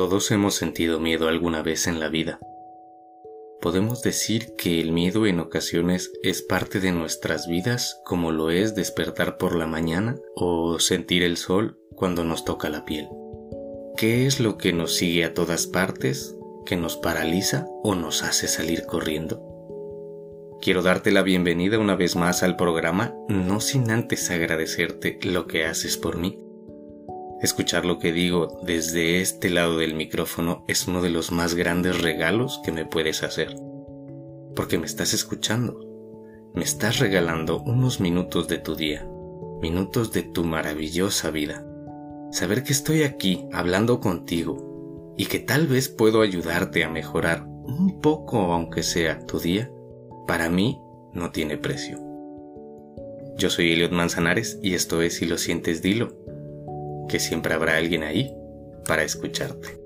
[0.00, 2.40] Todos hemos sentido miedo alguna vez en la vida.
[3.60, 8.74] Podemos decir que el miedo en ocasiones es parte de nuestras vidas como lo es
[8.74, 13.10] despertar por la mañana o sentir el sol cuando nos toca la piel.
[13.98, 18.48] ¿Qué es lo que nos sigue a todas partes, que nos paraliza o nos hace
[18.48, 19.44] salir corriendo?
[20.62, 25.66] Quiero darte la bienvenida una vez más al programa, no sin antes agradecerte lo que
[25.66, 26.40] haces por mí.
[27.42, 32.02] Escuchar lo que digo desde este lado del micrófono es uno de los más grandes
[32.02, 33.56] regalos que me puedes hacer.
[34.54, 35.80] Porque me estás escuchando.
[36.54, 39.08] Me estás regalando unos minutos de tu día,
[39.62, 41.64] minutos de tu maravillosa vida.
[42.30, 48.00] Saber que estoy aquí hablando contigo y que tal vez puedo ayudarte a mejorar un
[48.02, 49.70] poco aunque sea tu día,
[50.26, 50.78] para mí
[51.14, 51.98] no tiene precio.
[53.38, 56.19] Yo soy Eliot Manzanares y esto es Si lo sientes, dilo
[57.10, 58.32] que siempre habrá alguien ahí
[58.86, 59.80] para escucharte.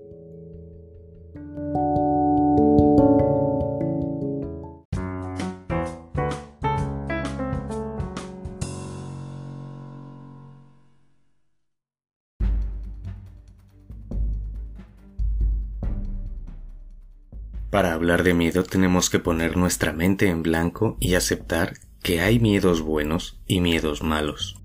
[17.71, 22.39] Para hablar de miedo tenemos que poner nuestra mente en blanco y aceptar que hay
[22.39, 24.61] miedos buenos y miedos malos.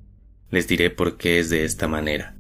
[0.51, 2.38] Les diré por qué es de esta manera.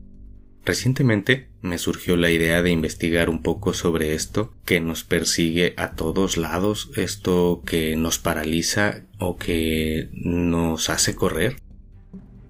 [0.69, 5.95] Recientemente me surgió la idea de investigar un poco sobre esto que nos persigue a
[5.95, 11.55] todos lados, esto que nos paraliza o que nos hace correr.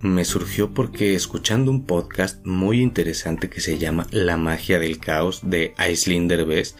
[0.02, 5.40] Me surgió porque escuchando un podcast muy interesante que se llama La magia del caos
[5.50, 6.76] de Aislinn Derbez,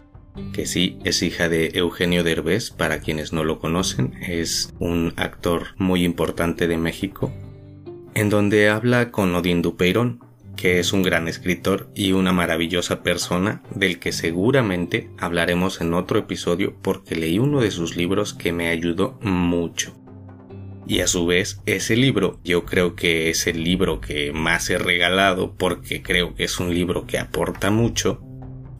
[0.52, 5.68] que sí es hija de Eugenio Derbez, para quienes no lo conocen, es un actor
[5.78, 7.32] muy importante de México,
[8.12, 13.62] en donde habla con Odín Dupeirón, que es un gran escritor y una maravillosa persona
[13.74, 18.68] del que seguramente hablaremos en otro episodio porque leí uno de sus libros que me
[18.68, 19.94] ayudó mucho.
[20.86, 24.78] Y a su vez, ese libro yo creo que es el libro que más he
[24.78, 28.20] regalado porque creo que es un libro que aporta mucho.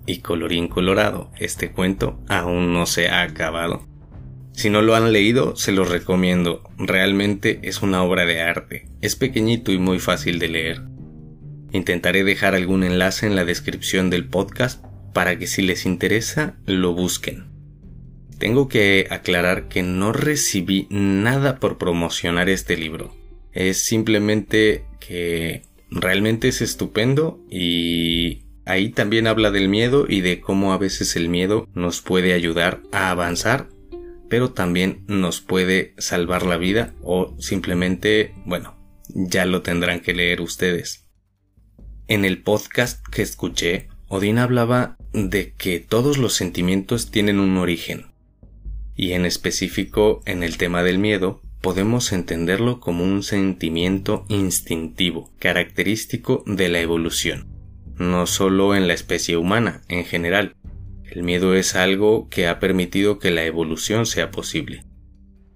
[0.07, 3.87] Y colorín colorado, este cuento aún no se ha acabado.
[4.53, 6.63] Si no lo han leído, se los recomiendo.
[6.77, 8.89] Realmente es una obra de arte.
[9.01, 10.90] Es pequeñito y muy fácil de leer.
[11.73, 16.95] Intentaré dejar algún enlace en la descripción del podcast para que si les interesa lo
[16.95, 17.47] busquen.
[18.39, 23.15] Tengo que aclarar que no recibí nada por promocionar este libro.
[23.53, 30.73] Es simplemente que realmente es estupendo y ahí también habla del miedo y de cómo
[30.73, 33.69] a veces el miedo nos puede ayudar a avanzar,
[34.29, 38.77] pero también nos puede salvar la vida o simplemente, bueno,
[39.09, 41.10] ya lo tendrán que leer ustedes.
[42.11, 48.07] En el podcast que escuché, Odín hablaba de que todos los sentimientos tienen un origen.
[48.97, 56.43] Y en específico en el tema del miedo, podemos entenderlo como un sentimiento instintivo, característico
[56.49, 57.47] de la evolución,
[57.95, 60.57] no solo en la especie humana, en general.
[61.05, 64.83] El miedo es algo que ha permitido que la evolución sea posible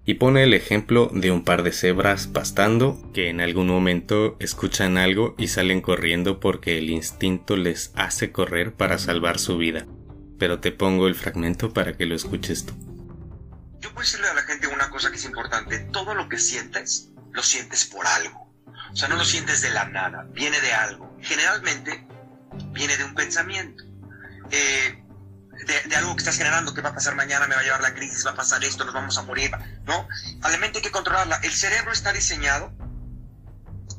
[0.07, 4.99] y pone el ejemplo de un par de cebras pastando que en algún momento escuchan
[4.99, 9.87] algo y salen corriendo porque el instinto les hace correr para salvar su vida.
[10.39, 12.75] Pero te pongo el fragmento para que lo escuches tú.
[13.81, 17.11] Yo puedo decirle a la gente una cosa que es importante, todo lo que sientes,
[17.33, 18.53] lo sientes por algo.
[18.93, 21.17] O sea, no lo sientes de la nada, viene de algo.
[21.21, 22.07] Generalmente
[22.73, 23.85] viene de un pensamiento.
[24.51, 25.04] Eh,
[25.67, 27.95] de, algo que estás generando, que va a pasar mañana, me va a llevar la
[27.95, 29.51] crisis, va a pasar esto, nos vamos a morir,
[29.85, 30.09] ¿no?
[30.43, 31.37] A la mente hay que controlarla.
[31.43, 32.73] El cerebro está diseñado,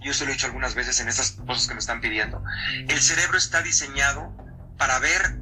[0.02, 2.44] yo se lo he dicho algunas veces en esas cosas que me están pidiendo,
[2.88, 4.36] el cerebro está diseñado
[4.78, 5.38] para ver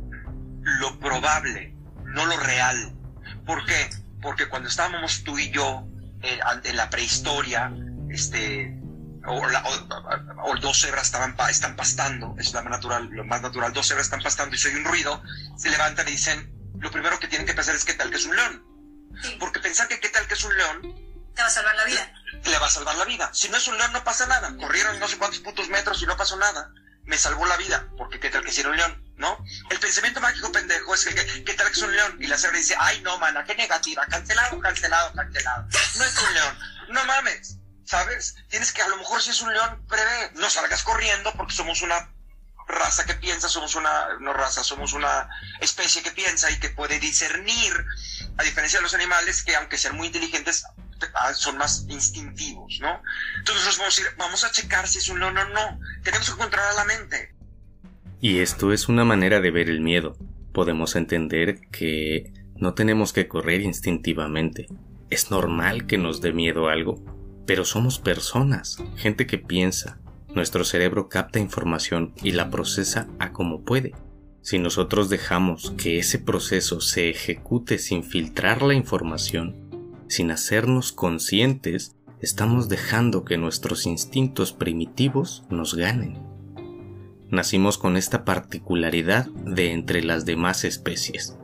[0.62, 1.76] lo probable,
[2.06, 2.96] no lo real.
[3.46, 3.90] ¿Por qué?
[4.22, 5.86] Porque cuando estábamos tú y yo
[6.22, 7.72] eh, en la prehistoria,
[8.10, 8.78] este,
[9.26, 14.08] o, dos cebras estaban, están pastando, es lo más, natural, lo más natural, dos cebras
[14.08, 15.22] están pastando y si un ruido,
[15.58, 18.26] se levantan y dicen, lo primero que tienen que pensar es qué tal que es
[18.26, 18.64] un león.
[19.40, 20.82] Porque pensar que qué tal que es un león...
[21.36, 22.14] Te va a salvar la vida.
[22.44, 23.30] Le va a salvar la vida.
[23.34, 24.56] Si no es un león no pasa nada.
[24.58, 26.72] Corrieron no sé cuántos puntos metros y no pasó nada.
[27.06, 29.38] Me salvó la vida, porque qué tal que era un león, ¿no?
[29.70, 32.58] El pensamiento mágico pendejo es que qué tal que es un león y la cebra
[32.58, 35.68] dice, ay no, mana, qué negativa, cancelado, cancelado, cancelado.
[35.98, 36.58] No es un león.
[36.90, 38.36] No mames ¿sabes?
[38.50, 41.82] Tienes que, a lo mejor si es un león, prevé, no salgas corriendo porque somos
[41.82, 42.14] una
[42.68, 47.00] raza que piensa, somos una, no raza, somos una especie que piensa y que puede
[47.00, 47.86] discernir,
[48.38, 50.66] a diferencia de los animales que aunque sean muy inteligentes,
[51.16, 53.02] ah, son más instintivos, ¿no?
[53.38, 56.38] Entonces nosotros vamos a, vamos a checar si es un león o no, tenemos que
[56.38, 57.36] controlar la mente.
[58.22, 60.16] Y esto es una manera de ver el miedo.
[60.54, 64.68] Podemos entender que no tenemos que correr instintivamente.
[65.10, 67.04] Es normal que nos dé miedo algo,
[67.46, 70.00] pero somos personas, gente que piensa.
[70.34, 73.94] Nuestro cerebro capta información y la procesa a como puede.
[74.42, 79.56] Si nosotros dejamos que ese proceso se ejecute sin filtrar la información,
[80.08, 86.34] sin hacernos conscientes, estamos dejando que nuestros instintos primitivos nos ganen
[87.34, 91.36] nacimos con esta particularidad de entre las demás especies.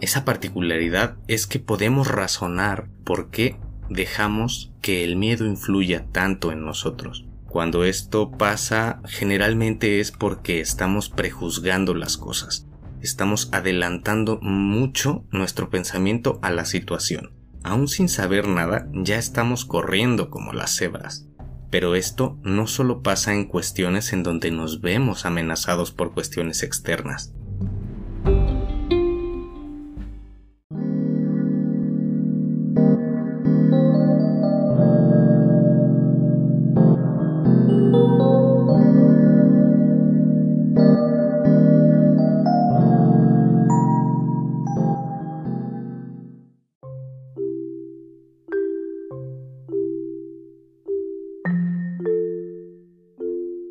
[0.00, 3.56] Esa particularidad es que podemos razonar por qué
[3.88, 7.24] dejamos que el miedo influya tanto en nosotros.
[7.46, 12.66] Cuando esto pasa, generalmente es porque estamos prejuzgando las cosas.
[13.00, 17.32] Estamos adelantando mucho nuestro pensamiento a la situación.
[17.62, 21.26] Aún sin saber nada, ya estamos corriendo como las cebras.
[21.70, 27.32] Pero esto no solo pasa en cuestiones en donde nos vemos amenazados por cuestiones externas.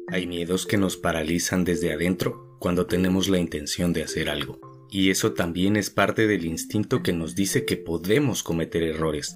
[0.10, 4.88] Hay miedos que nos paralizan desde adentro cuando tenemos la intención de hacer algo.
[4.90, 9.36] Y eso también es parte del instinto que nos dice que podemos cometer errores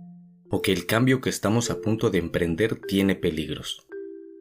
[0.50, 3.85] o que el cambio que estamos a punto de emprender tiene peligros.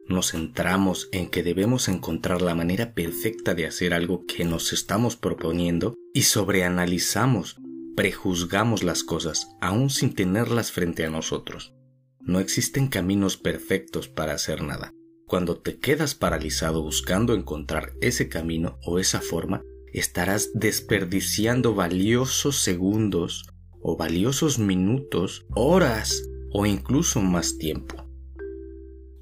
[0.07, 5.17] Nos centramos en que debemos encontrar la manera perfecta de hacer algo que nos estamos
[5.17, 7.57] proponiendo y sobreanalizamos,
[7.97, 11.73] prejuzgamos las cosas aún sin tenerlas frente a nosotros.
[12.21, 14.93] No existen caminos perfectos para hacer nada.
[15.31, 19.63] Cuando te quedas paralizado buscando encontrar ese camino o esa forma,
[19.93, 23.45] estarás desperdiciando valiosos segundos
[23.81, 28.05] o valiosos minutos, horas o incluso más tiempo.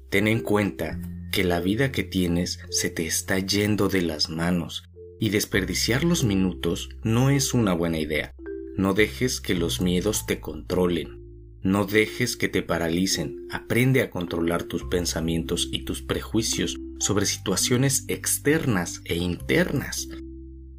[0.08, 4.82] Ten en cuenta que la vida que tienes se te está yendo de las manos
[5.20, 8.34] y desperdiciar los minutos no es una buena idea.
[8.76, 11.19] No dejes que los miedos te controlen.
[11.62, 18.04] No dejes que te paralicen, aprende a controlar tus pensamientos y tus prejuicios sobre situaciones
[18.08, 20.08] externas e internas.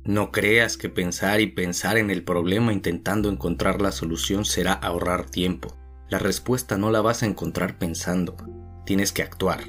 [0.04, 5.30] No creas que pensar y pensar en el problema intentando encontrar la solución será ahorrar
[5.30, 5.78] tiempo.
[6.10, 8.36] La respuesta no la vas a encontrar pensando,
[8.84, 9.60] tienes que actuar.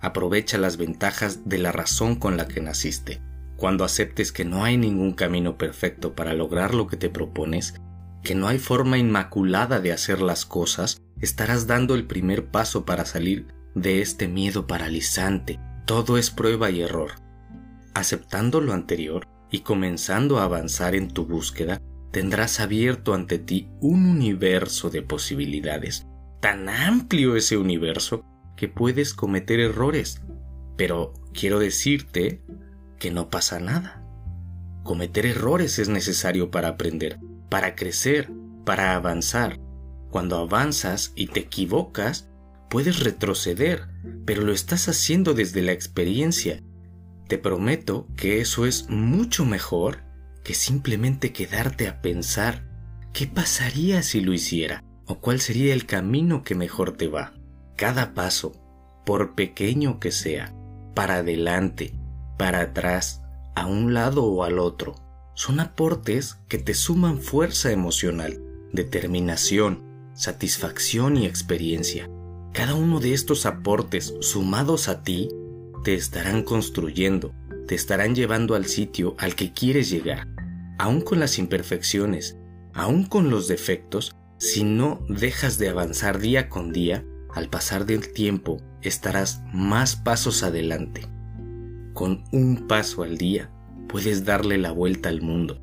[0.00, 3.20] Aprovecha las ventajas de la razón con la que naciste.
[3.56, 7.74] Cuando aceptes que no hay ningún camino perfecto para lograr lo que te propones,
[8.22, 13.04] que no hay forma inmaculada de hacer las cosas, estarás dando el primer paso para
[13.04, 15.58] salir de este miedo paralizante.
[15.86, 17.12] Todo es prueba y error.
[17.94, 21.80] Aceptando lo anterior y comenzando a avanzar en tu búsqueda,
[22.12, 26.06] tendrás abierto ante ti un universo de posibilidades.
[26.40, 28.24] Tan amplio ese universo
[28.56, 30.22] que puedes cometer errores.
[30.76, 32.42] Pero quiero decirte
[32.98, 34.04] que no pasa nada.
[34.82, 37.18] Cometer errores es necesario para aprender
[37.50, 38.30] para crecer,
[38.64, 39.58] para avanzar.
[40.10, 42.30] Cuando avanzas y te equivocas,
[42.70, 43.88] puedes retroceder,
[44.24, 46.62] pero lo estás haciendo desde la experiencia.
[47.28, 50.02] Te prometo que eso es mucho mejor
[50.44, 52.64] que simplemente quedarte a pensar
[53.12, 57.34] qué pasaría si lo hiciera o cuál sería el camino que mejor te va.
[57.76, 58.52] Cada paso,
[59.04, 60.54] por pequeño que sea,
[60.94, 61.94] para adelante,
[62.38, 63.22] para atrás,
[63.54, 64.94] a un lado o al otro,
[65.34, 69.82] son aportes que te suman fuerza emocional, determinación,
[70.14, 72.08] satisfacción y experiencia.
[72.52, 75.28] Cada uno de estos aportes sumados a ti
[75.84, 77.32] te estarán construyendo,
[77.66, 80.26] te estarán llevando al sitio al que quieres llegar,
[80.78, 82.36] aún con las imperfecciones,
[82.74, 88.12] aún con los defectos, si no dejas de avanzar día con día, al pasar del
[88.12, 91.06] tiempo estarás más pasos adelante.
[91.94, 93.50] Con un paso al día
[93.90, 95.60] puedes darle la vuelta al mundo,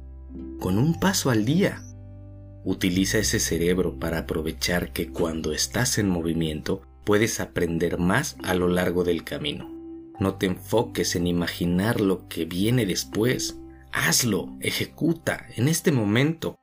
[0.59, 1.81] con un paso al día.
[2.65, 8.67] Utiliza ese cerebro para aprovechar que cuando estás en movimiento puedes aprender más a lo
[8.67, 9.71] largo del camino.
[10.19, 13.57] No te enfoques en imaginar lo que viene después.
[13.93, 16.57] Hazlo, ejecuta, en este momento.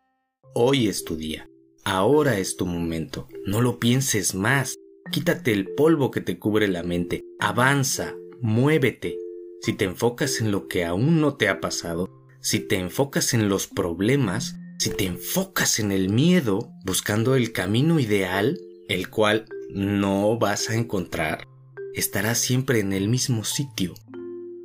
[0.54, 1.48] Hoy es tu día.
[1.84, 3.26] Ahora es tu momento.
[3.46, 4.74] No lo pienses más.
[5.10, 7.22] Quítate el polvo que te cubre la mente.
[7.38, 9.16] Avanza, muévete,
[9.64, 12.10] si te enfocas en lo que aún no te ha pasado,
[12.42, 17.98] si te enfocas en los problemas, si te enfocas en el miedo, buscando el camino
[17.98, 21.48] ideal, el cual no vas a encontrar,
[21.94, 23.94] estarás siempre en el mismo sitio.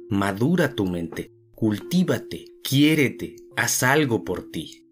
[0.09, 4.85] Madura tu mente, cultívate, quiérete, haz algo por ti.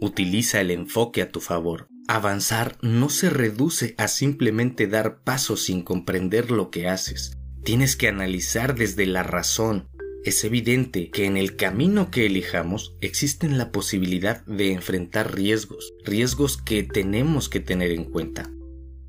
[0.00, 1.88] Utiliza el enfoque a tu favor.
[2.08, 7.36] Avanzar no se reduce a simplemente dar pasos sin comprender lo que haces.
[7.66, 9.88] Tienes que analizar desde la razón.
[10.24, 16.58] Es evidente que en el camino que elijamos existen la posibilidad de enfrentar riesgos, riesgos
[16.58, 18.52] que tenemos que tener en cuenta.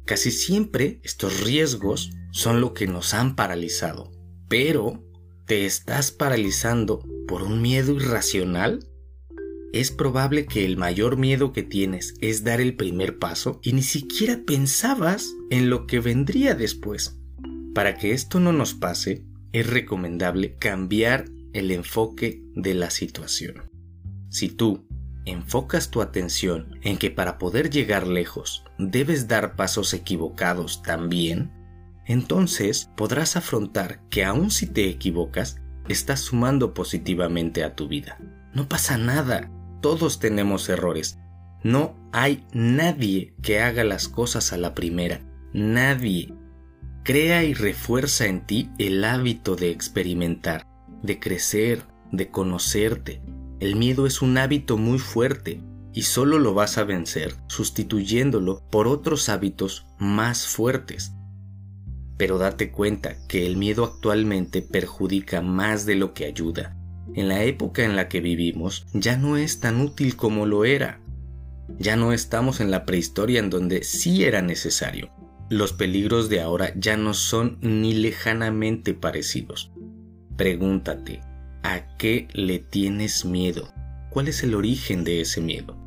[0.05, 4.11] Casi siempre estos riesgos son lo que nos han paralizado,
[4.49, 5.07] pero
[5.45, 8.79] ¿te estás paralizando por un miedo irracional?
[9.71, 13.83] es probable que el mayor miedo que tienes es dar el primer paso y ni
[13.83, 17.19] siquiera pensabas en lo que vendría después.
[17.77, 23.69] Para que esto no nos pase, es recomendable cambiar el enfoque de la situación.
[24.29, 24.87] Si tú
[25.25, 31.51] enfocas tu atención en que para poder llegar lejos debes dar pasos equivocados también,
[32.07, 38.17] entonces podrás afrontar que aun si te equivocas, estás sumando positivamente a tu vida.
[38.55, 39.51] No pasa nada,
[39.83, 41.19] todos tenemos errores.
[41.63, 45.21] No hay nadie que haga las cosas a la primera.
[45.53, 46.33] Nadie.
[47.07, 50.67] Crea y refuerza en ti el hábito de experimentar,
[51.03, 53.21] de crecer, de conocerte.
[53.61, 55.61] El miedo es un hábito muy fuerte
[55.93, 61.13] y solo lo vas a vencer sustituyéndolo por otros hábitos más fuertes.
[62.17, 66.75] Pero date cuenta que el miedo actualmente perjudica más de lo que ayuda
[67.15, 70.99] en la época en la que vivimos ya no es tan útil como lo era.
[71.79, 75.09] Ya no estamos en la prehistoria en donde sí era necesario.
[75.49, 79.71] Los peligros de ahora ya no son ni lejanamente parecidos.
[80.35, 81.21] Pregúntate,
[81.63, 83.73] ¿a qué le tienes miedo?
[84.09, 85.77] ¿Cuál es el origen de ese miedo?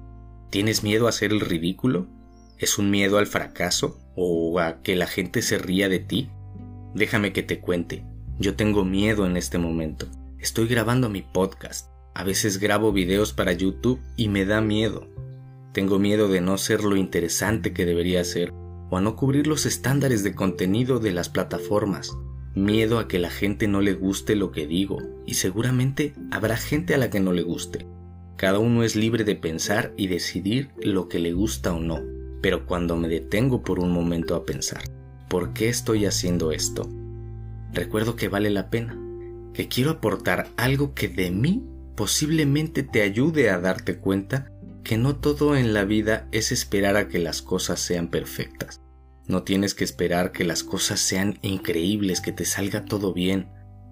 [0.48, 2.08] ¿Tienes miedo a hacer el ridículo?
[2.56, 6.30] ¿Es un miedo al fracaso o a que la gente se ría de ti?
[6.94, 8.02] Déjame que te cuente,
[8.38, 10.06] yo tengo miedo en este momento.
[10.38, 11.90] Estoy grabando mi podcast.
[12.14, 15.06] A veces grabo videos para YouTube y me da miedo.
[15.74, 18.54] Tengo miedo de no ser lo interesante que debería ser
[18.90, 22.16] o a no cubrir los estándares de contenido de las plataformas.
[22.54, 26.94] Miedo a que la gente no le guste lo que digo y seguramente habrá gente
[26.94, 27.86] a la que no le guste.
[28.36, 32.00] Cada uno es libre de pensar y decidir lo que le gusta o no,
[32.42, 34.82] pero cuando me detengo por un momento a pensar,
[35.28, 36.88] ¿por qué estoy haciendo esto?
[37.72, 38.98] Recuerdo que vale la pena
[39.52, 41.64] que quiero aportar algo que de mí
[41.96, 44.50] posiblemente te ayude a darte cuenta
[44.82, 48.80] que no todo en la vida es esperar a que las cosas sean perfectas.
[49.26, 53.48] No tienes que esperar que las cosas sean increíbles, que te salga todo bien.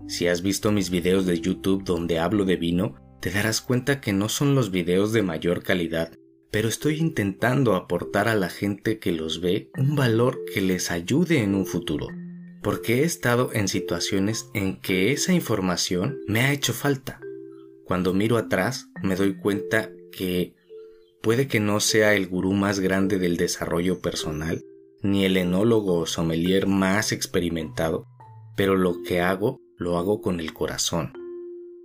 [0.08, 4.12] Si has visto mis videos de YouTube donde hablo de vino, te darás cuenta que
[4.12, 6.12] no son los videos de mayor calidad,
[6.50, 11.42] pero estoy intentando aportar a la gente que los ve un valor que les ayude
[11.42, 12.08] en un futuro
[12.62, 17.20] porque he estado en situaciones en que esa información me ha hecho falta.
[17.84, 20.54] Cuando miro atrás me doy cuenta que
[21.22, 24.62] puede que no sea el gurú más grande del desarrollo personal,
[25.02, 28.06] ni el enólogo o sommelier más experimentado,
[28.56, 31.12] pero lo que hago lo hago con el corazón.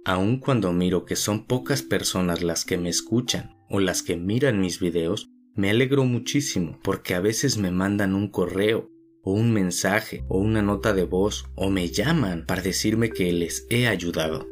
[0.05, 4.59] Aun cuando miro que son pocas personas las que me escuchan o las que miran
[4.59, 8.89] mis videos, me alegro muchísimo porque a veces me mandan un correo
[9.23, 13.65] o un mensaje o una nota de voz o me llaman para decirme que les
[13.69, 14.47] he ayudado.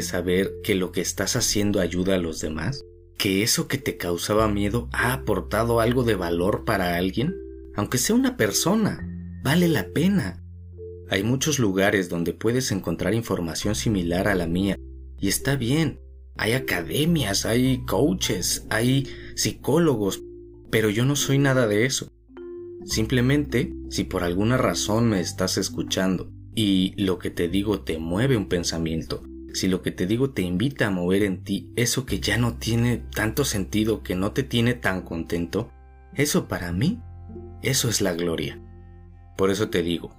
[0.00, 2.84] Saber que lo que estás haciendo ayuda a los demás,
[3.20, 7.36] que eso que te causaba miedo ha aportado algo de valor para alguien,
[7.76, 9.06] aunque sea una persona,
[9.44, 10.42] vale la pena.
[11.10, 14.78] Hay muchos lugares donde puedes encontrar información similar a la mía
[15.18, 16.00] y está bien.
[16.38, 20.22] Hay academias, hay coaches, hay psicólogos,
[20.70, 22.08] pero yo no soy nada de eso.
[22.86, 28.38] Simplemente, si por alguna razón me estás escuchando y lo que te digo te mueve
[28.38, 29.22] un pensamiento,
[29.54, 32.56] si lo que te digo te invita a mover en ti eso que ya no
[32.56, 35.70] tiene tanto sentido, que no te tiene tan contento,
[36.14, 37.00] eso para mí,
[37.62, 38.60] eso es la gloria.
[39.36, 40.14] Por eso te digo,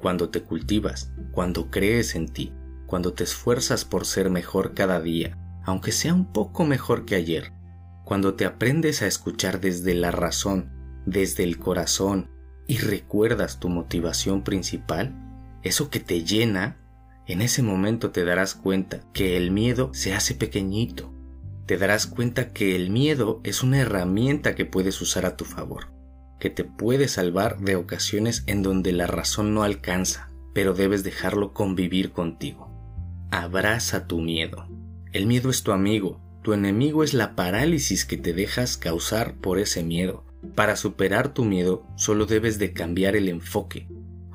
[0.00, 2.52] cuando te cultivas, cuando crees en ti,
[2.86, 7.52] cuando te esfuerzas por ser mejor cada día, aunque sea un poco mejor que ayer,
[8.04, 12.30] cuando te aprendes a escuchar desde la razón desde el corazón
[12.66, 15.14] y recuerdas tu motivación principal,
[15.62, 16.76] eso que te llena,
[17.26, 21.12] en ese momento te darás cuenta que el miedo se hace pequeñito.
[21.66, 25.92] Te darás cuenta que el miedo es una herramienta que puedes usar a tu favor,
[26.40, 31.52] que te puede salvar de ocasiones en donde la razón no alcanza, pero debes dejarlo
[31.52, 32.68] convivir contigo.
[33.30, 34.66] Abraza tu miedo.
[35.12, 39.60] El miedo es tu amigo, tu enemigo es la parálisis que te dejas causar por
[39.60, 40.24] ese miedo.
[40.56, 43.86] Para superar tu miedo solo debes de cambiar el enfoque.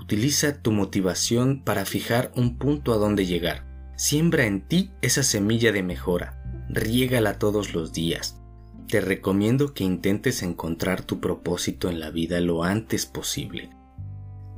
[0.08, 3.66] Utiliza tu motivación para fijar un punto a donde llegar.
[3.98, 6.42] Siembra en ti esa semilla de mejora.
[6.70, 8.40] Riégala todos los días.
[8.88, 13.70] Te recomiendo que intentes encontrar tu propósito en la vida lo antes posible.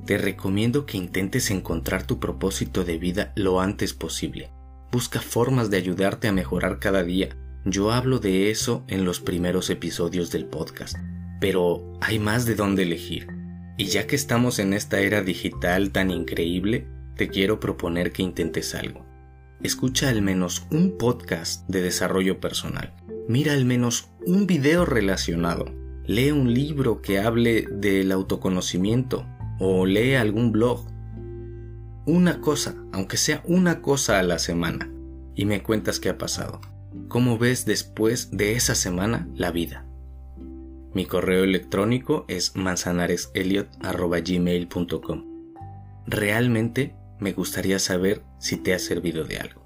[0.06, 4.52] Te recomiendo que intentes encontrar tu propósito de vida lo antes posible.
[4.92, 7.36] Busca formas de ayudarte a mejorar cada día.
[7.66, 10.96] Yo hablo de eso en los primeros episodios del podcast,
[11.42, 13.39] pero hay más de dónde elegir.
[13.80, 18.76] Y ya que estamos en esta era digital tan increíble, te quiero proponer que intentes
[18.76, 19.06] algo.
[19.64, 22.94] Escucha al menos un podcast de desarrollo personal.
[23.30, 25.74] Mira al menos un video relacionado.
[26.06, 29.26] Lee un libro que hable del autoconocimiento
[29.62, 30.86] o lee algún blog.
[32.06, 34.92] Una cosa, aunque sea una cosa a la semana,
[35.36, 36.60] y me cuentas qué ha pasado.
[37.08, 39.89] ¿Cómo ves después de esa semana la vida?
[40.94, 45.26] Mi correo electrónico es manzanareseliot.gmail.com
[46.08, 49.66] Realmente me gustaría saber si te ha servido de algo.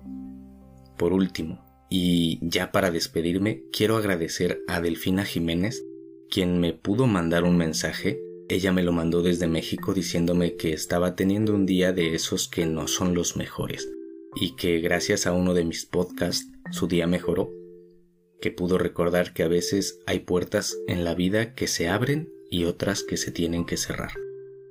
[0.97, 5.83] Por último, y ya para despedirme, quiero agradecer a Delfina Jiménez,
[6.29, 8.19] quien me pudo mandar un mensaje.
[8.49, 12.65] Ella me lo mandó desde México diciéndome que estaba teniendo un día de esos que
[12.65, 13.89] no son los mejores
[14.35, 17.51] y que gracias a uno de mis podcasts su día mejoró,
[18.43, 22.65] que pudo recordar que a veces hay puertas en la vida que se abren y
[22.65, 24.11] otras que se tienen que cerrar.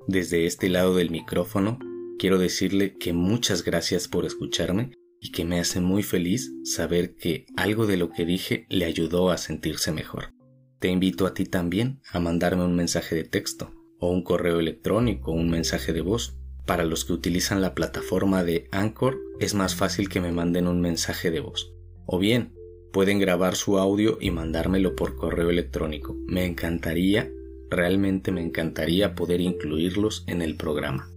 [0.07, 1.79] Desde este lado del micrófono
[2.19, 7.47] quiero decirle que muchas gracias por escucharme y que me hace muy feliz saber que
[7.57, 10.35] algo de lo que dije le ayudó a sentirse mejor.
[10.79, 15.31] Te invito a ti también a mandarme un mensaje de texto o un correo electrónico
[15.31, 16.37] o un mensaje de voz.
[16.67, 20.83] Para los que utilizan la plataforma de Anchor es más fácil que me manden un
[20.83, 21.73] mensaje de voz.
[22.05, 22.53] O bien,
[22.93, 26.17] pueden grabar su audio y mandármelo por correo electrónico.
[26.27, 27.31] Me encantaría,
[27.71, 31.09] realmente me encantaría poder incluirlos en el programa.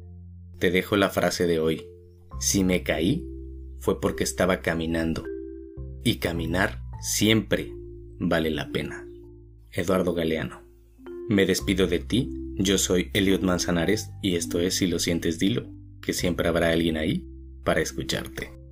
[0.59, 1.85] Te dejo la frase de hoy.
[2.39, 3.27] Si me caí,
[3.79, 5.25] fue porque estaba caminando.
[6.03, 7.73] Y caminar siempre
[8.19, 9.05] vale la pena.
[9.71, 10.61] Eduardo Galeano.
[11.27, 15.67] Me despido de ti, yo soy Eliot Manzanares y esto es Si lo sientes dilo,
[16.01, 17.27] que siempre habrá alguien ahí
[17.63, 18.64] para escucharte.